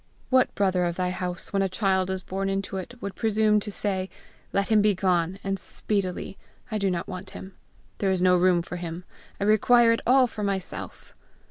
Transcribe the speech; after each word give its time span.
What 0.31 0.55
brother 0.55 0.83
of 0.85 0.95
thy 0.95 1.11
house, 1.11 1.53
when 1.53 1.61
a 1.61 1.69
child 1.69 2.09
is 2.09 2.23
born 2.23 2.49
into 2.49 2.77
it, 2.77 2.95
would 3.03 3.13
presume 3.13 3.59
to 3.59 3.71
say, 3.71 4.09
'Let 4.51 4.69
him 4.69 4.81
begone, 4.81 5.37
and 5.43 5.59
speedily! 5.59 6.39
I 6.71 6.79
do 6.79 6.89
not 6.89 7.07
want 7.07 7.29
him! 7.37 7.53
There 7.99 8.09
is 8.09 8.19
no 8.19 8.35
room 8.35 8.63
for 8.63 8.77
him! 8.77 9.03
I 9.39 9.43
require 9.43 9.91
it 9.91 10.01
all 10.07 10.25
for 10.25 10.41
myself!' 10.41 11.13